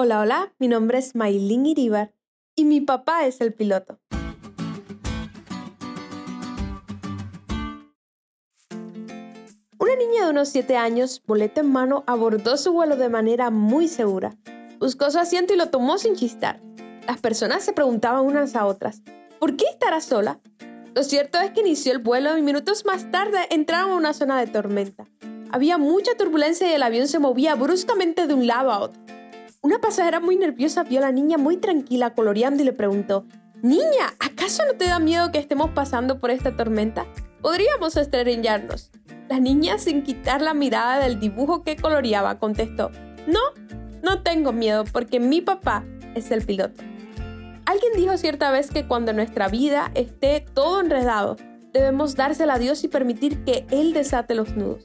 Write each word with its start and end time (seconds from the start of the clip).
Hola, 0.00 0.20
hola, 0.20 0.54
mi 0.60 0.68
nombre 0.68 0.98
es 0.98 1.16
Maylin 1.16 1.66
Iribar 1.66 2.12
y 2.54 2.64
mi 2.66 2.80
papá 2.80 3.26
es 3.26 3.40
el 3.40 3.52
piloto. 3.52 3.98
Una 9.76 9.96
niña 9.96 10.24
de 10.24 10.30
unos 10.30 10.50
7 10.50 10.76
años, 10.76 11.20
boleta 11.26 11.62
en 11.62 11.72
mano, 11.72 12.04
abordó 12.06 12.56
su 12.58 12.72
vuelo 12.72 12.94
de 12.94 13.08
manera 13.08 13.50
muy 13.50 13.88
segura. 13.88 14.36
Buscó 14.78 15.10
su 15.10 15.18
asiento 15.18 15.52
y 15.52 15.56
lo 15.56 15.70
tomó 15.70 15.98
sin 15.98 16.14
chistar. 16.14 16.62
Las 17.08 17.20
personas 17.20 17.64
se 17.64 17.72
preguntaban 17.72 18.24
unas 18.24 18.54
a 18.54 18.66
otras, 18.66 19.02
¿por 19.40 19.56
qué 19.56 19.64
estará 19.64 20.00
sola? 20.00 20.38
Lo 20.94 21.02
cierto 21.02 21.40
es 21.40 21.50
que 21.50 21.62
inició 21.62 21.90
el 21.90 21.98
vuelo 21.98 22.38
y 22.38 22.42
minutos 22.42 22.84
más 22.84 23.10
tarde 23.10 23.48
entraron 23.50 23.90
a 23.90 23.96
una 23.96 24.14
zona 24.14 24.38
de 24.38 24.46
tormenta. 24.46 25.08
Había 25.50 25.76
mucha 25.76 26.16
turbulencia 26.16 26.70
y 26.70 26.74
el 26.74 26.84
avión 26.84 27.08
se 27.08 27.18
movía 27.18 27.56
bruscamente 27.56 28.28
de 28.28 28.34
un 28.34 28.46
lado 28.46 28.70
a 28.70 28.78
otro. 28.78 29.17
Una 29.60 29.80
pasajera 29.80 30.20
muy 30.20 30.36
nerviosa 30.36 30.84
vio 30.84 31.00
a 31.00 31.02
la 31.02 31.12
niña 31.12 31.36
muy 31.36 31.56
tranquila 31.56 32.14
coloreando 32.14 32.62
y 32.62 32.66
le 32.66 32.72
preguntó, 32.72 33.26
Niña, 33.60 34.14
¿acaso 34.20 34.64
no 34.64 34.74
te 34.74 34.86
da 34.86 35.00
miedo 35.00 35.32
que 35.32 35.38
estemos 35.38 35.70
pasando 35.70 36.20
por 36.20 36.30
esta 36.30 36.54
tormenta? 36.54 37.06
Podríamos 37.42 37.96
estrellarnos. 37.96 38.92
La 39.28 39.40
niña, 39.40 39.78
sin 39.78 40.04
quitar 40.04 40.42
la 40.42 40.54
mirada 40.54 41.00
del 41.00 41.18
dibujo 41.18 41.64
que 41.64 41.74
coloreaba, 41.74 42.38
contestó, 42.38 42.92
No, 43.26 43.40
no 44.00 44.22
tengo 44.22 44.52
miedo 44.52 44.84
porque 44.92 45.18
mi 45.18 45.40
papá 45.40 45.84
es 46.14 46.30
el 46.30 46.46
piloto. 46.46 46.84
Alguien 47.66 47.92
dijo 47.96 48.16
cierta 48.16 48.52
vez 48.52 48.70
que 48.70 48.86
cuando 48.86 49.12
nuestra 49.12 49.48
vida 49.48 49.90
esté 49.94 50.46
todo 50.54 50.80
enredado, 50.80 51.36
debemos 51.72 52.14
dársela 52.14 52.54
a 52.54 52.58
Dios 52.60 52.84
y 52.84 52.88
permitir 52.88 53.42
que 53.42 53.66
Él 53.72 53.92
desate 53.92 54.36
los 54.36 54.56
nudos. 54.56 54.84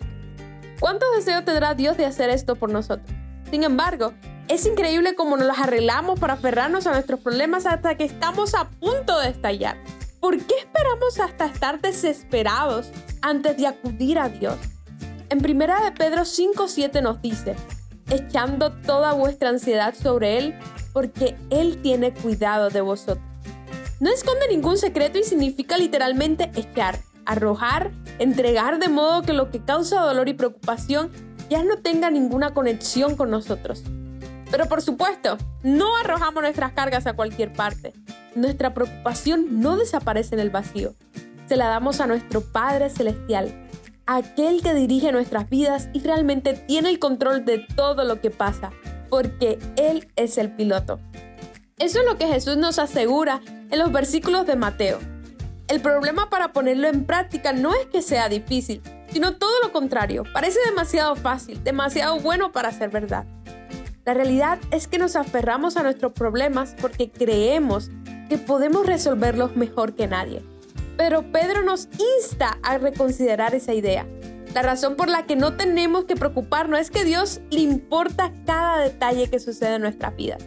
¿Cuánto 0.79 1.05
deseo 1.15 1.43
tendrá 1.43 1.75
Dios 1.75 1.95
de 1.95 2.07
hacer 2.07 2.31
esto 2.31 2.55
por 2.55 2.71
nosotros? 2.71 3.07
Sin 3.51 3.63
embargo, 3.63 4.13
es 4.53 4.67
increíble 4.67 5.15
cómo 5.15 5.35
nos 5.35 5.47
las 5.47 5.57
arreglamos 5.57 6.19
para 6.19 6.33
aferrarnos 6.33 6.85
a 6.85 6.91
nuestros 6.91 7.19
problemas 7.19 7.65
hasta 7.65 7.97
que 7.97 8.03
estamos 8.03 8.53
a 8.53 8.69
punto 8.69 9.19
de 9.19 9.29
estallar. 9.29 9.77
¿Por 10.19 10.37
qué 10.37 10.53
esperamos 10.59 11.19
hasta 11.19 11.47
estar 11.47 11.81
desesperados 11.81 12.91
antes 13.23 13.57
de 13.57 13.65
acudir 13.65 14.19
a 14.19 14.29
Dios? 14.29 14.57
En 15.29 15.39
1 15.39 15.83
de 15.83 15.91
Pedro 15.97 16.21
5:7 16.21 17.01
nos 17.01 17.19
dice, 17.19 17.55
echando 18.11 18.71
toda 18.71 19.13
vuestra 19.13 19.49
ansiedad 19.49 19.95
sobre 19.95 20.37
Él, 20.37 20.55
porque 20.93 21.35
Él 21.49 21.81
tiene 21.81 22.13
cuidado 22.13 22.69
de 22.69 22.81
vosotros. 22.81 23.25
No 23.99 24.11
esconde 24.11 24.47
ningún 24.49 24.77
secreto 24.77 25.17
y 25.17 25.23
significa 25.23 25.79
literalmente 25.79 26.51
echar, 26.53 26.99
arrojar, 27.25 27.91
entregar 28.19 28.77
de 28.77 28.89
modo 28.89 29.23
que 29.23 29.33
lo 29.33 29.49
que 29.49 29.65
causa 29.65 30.01
dolor 30.01 30.29
y 30.29 30.35
preocupación 30.35 31.11
ya 31.49 31.63
no 31.63 31.77
tenga 31.77 32.11
ninguna 32.11 32.53
conexión 32.53 33.15
con 33.15 33.31
nosotros. 33.31 33.83
Pero 34.53 34.67
por 34.67 34.83
supuesto, 34.83 35.39
no 35.63 35.97
arrojamos 35.97 36.43
nuestras 36.43 36.73
cargas 36.73 37.07
a 37.07 37.15
cualquier 37.15 37.51
parte. 37.51 37.91
Nuestra 38.35 38.75
preocupación 38.75 39.59
no 39.61 39.77
desaparece 39.77 40.35
en 40.35 40.41
el 40.41 40.51
vacío. 40.51 40.93
Se 41.47 41.55
la 41.57 41.69
damos 41.69 41.99
a 41.99 42.05
nuestro 42.05 42.41
Padre 42.41 42.91
Celestial, 42.91 43.67
aquel 44.05 44.61
que 44.61 44.75
dirige 44.75 45.11
nuestras 45.11 45.49
vidas 45.49 45.89
y 45.91 46.01
realmente 46.01 46.53
tiene 46.53 46.89
el 46.89 46.99
control 46.99 47.45
de 47.45 47.65
todo 47.75 48.03
lo 48.03 48.21
que 48.21 48.29
pasa, 48.29 48.69
porque 49.09 49.57
Él 49.75 50.11
es 50.15 50.37
el 50.37 50.51
piloto. 50.51 50.99
Eso 51.79 52.01
es 52.01 52.05
lo 52.05 52.19
que 52.19 52.27
Jesús 52.27 52.55
nos 52.55 52.77
asegura 52.77 53.41
en 53.71 53.79
los 53.79 53.91
versículos 53.91 54.45
de 54.45 54.55
Mateo. 54.55 54.99
El 55.67 55.81
problema 55.81 56.29
para 56.29 56.53
ponerlo 56.53 56.87
en 56.89 57.05
práctica 57.05 57.53
no 57.53 57.73
es 57.73 57.87
que 57.87 58.03
sea 58.03 58.29
difícil, 58.29 58.83
sino 59.11 59.35
todo 59.35 59.63
lo 59.63 59.71
contrario. 59.71 60.25
Parece 60.31 60.59
demasiado 60.63 61.15
fácil, 61.15 61.63
demasiado 61.63 62.19
bueno 62.19 62.51
para 62.51 62.71
ser 62.71 62.91
verdad. 62.91 63.25
La 64.05 64.13
realidad 64.13 64.59
es 64.71 64.87
que 64.87 64.97
nos 64.97 65.15
aferramos 65.15 65.77
a 65.77 65.83
nuestros 65.83 66.11
problemas 66.11 66.75
porque 66.81 67.09
creemos 67.09 67.89
que 68.27 68.37
podemos 68.37 68.85
resolverlos 68.85 69.55
mejor 69.55 69.95
que 69.95 70.07
nadie. 70.07 70.43
Pero 70.97 71.31
Pedro 71.31 71.63
nos 71.63 71.87
insta 72.17 72.57
a 72.63 72.77
reconsiderar 72.77 73.55
esa 73.55 73.73
idea. 73.73 74.05
La 74.53 74.61
razón 74.61 74.97
por 74.97 75.09
la 75.09 75.25
que 75.25 75.37
no 75.37 75.55
tenemos 75.55 76.03
que 76.03 76.17
preocuparnos 76.17 76.79
es 76.79 76.91
que 76.91 77.05
Dios 77.05 77.39
le 77.49 77.61
importa 77.61 78.33
cada 78.45 78.79
detalle 78.79 79.29
que 79.29 79.39
sucede 79.39 79.75
en 79.75 79.83
nuestra 79.83 80.09
vida. 80.11 80.37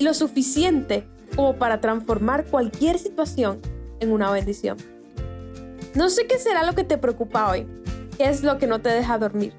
Lo 0.00 0.14
suficiente 0.14 1.06
como 1.36 1.56
para 1.56 1.80
transformar 1.80 2.46
cualquier 2.46 2.98
situación 2.98 3.60
en 4.00 4.12
una 4.12 4.30
bendición. 4.30 4.78
No 5.94 6.08
sé 6.08 6.26
qué 6.26 6.38
será 6.38 6.64
lo 6.64 6.74
que 6.74 6.84
te 6.84 6.96
preocupa 6.96 7.50
hoy, 7.50 7.66
qué 8.16 8.30
es 8.30 8.42
lo 8.42 8.58
que 8.58 8.66
no 8.66 8.80
te 8.80 8.88
deja 8.88 9.18
dormir. 9.18 9.52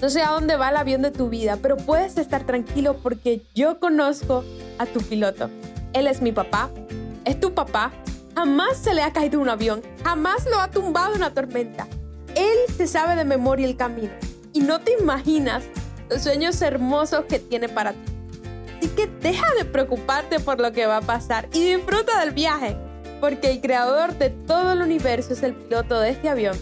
No 0.00 0.10
sé 0.10 0.20
a 0.22 0.30
dónde 0.30 0.56
va 0.56 0.68
el 0.68 0.76
avión 0.76 1.00
de 1.00 1.10
tu 1.10 1.30
vida, 1.30 1.58
pero 1.62 1.78
puedes 1.78 2.18
estar 2.18 2.44
tranquilo 2.44 2.98
porque 3.02 3.46
yo 3.54 3.80
conozco 3.80 4.44
a 4.78 4.84
tu 4.84 5.00
piloto. 5.00 5.48
Él 5.94 6.06
es 6.06 6.20
mi 6.20 6.32
papá, 6.32 6.70
es 7.24 7.40
tu 7.40 7.54
papá. 7.54 7.92
Jamás 8.34 8.76
se 8.76 8.92
le 8.92 9.02
ha 9.02 9.14
caído 9.14 9.40
un 9.40 9.48
avión, 9.48 9.80
jamás 10.04 10.44
lo 10.44 10.60
ha 10.60 10.70
tumbado 10.70 11.14
una 11.14 11.32
tormenta. 11.32 11.88
Él 12.34 12.58
se 12.76 12.86
sabe 12.86 13.16
de 13.16 13.24
memoria 13.24 13.66
el 13.66 13.78
camino 13.78 14.12
y 14.52 14.60
no 14.60 14.80
te 14.82 14.92
imaginas 15.00 15.64
los 16.10 16.22
sueños 16.22 16.60
hermosos 16.60 17.24
que 17.24 17.38
tiene 17.38 17.70
para 17.70 17.92
ti. 17.92 18.12
Así 18.76 18.88
que 18.88 19.06
deja 19.06 19.46
de 19.58 19.64
preocuparte 19.64 20.40
por 20.40 20.60
lo 20.60 20.72
que 20.72 20.84
va 20.84 20.98
a 20.98 21.00
pasar 21.00 21.48
y 21.54 21.74
disfruta 21.74 22.20
del 22.20 22.32
viaje, 22.32 22.76
porque 23.18 23.50
el 23.50 23.62
creador 23.62 24.12
de 24.18 24.28
todo 24.28 24.72
el 24.72 24.82
universo 24.82 25.32
es 25.32 25.42
el 25.42 25.54
piloto 25.54 25.98
de 25.98 26.10
este 26.10 26.28
avión 26.28 26.58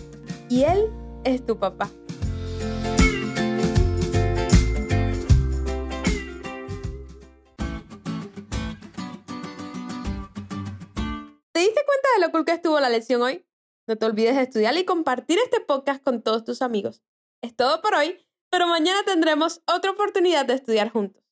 y 0.49 0.63
él 0.63 0.89
es 1.25 1.45
tu 1.45 1.59
papá. 1.59 1.91
¿Te 11.55 11.61
diste 11.61 11.81
cuenta 11.87 12.09
de 12.17 12.27
lo 12.27 12.33
cool 12.33 12.45
que 12.45 12.51
estuvo 12.51 12.81
la 12.81 12.89
lección 12.89 13.23
hoy? 13.23 13.47
No 13.87 13.95
te 13.95 14.07
olvides 14.07 14.35
de 14.35 14.43
estudiar 14.43 14.77
y 14.77 14.85
compartir 14.85 15.39
este 15.39 15.61
podcast 15.61 16.03
con 16.03 16.21
todos 16.21 16.43
tus 16.43 16.63
amigos. 16.63 17.01
Es 17.43 17.55
todo 17.55 17.81
por 17.81 17.95
hoy, 17.95 18.27
pero 18.51 18.67
mañana 18.67 19.05
tendremos 19.05 19.63
otra 19.65 19.93
oportunidad 19.93 20.47
de 20.47 20.55
estudiar 20.55 20.91
juntos. 20.91 21.23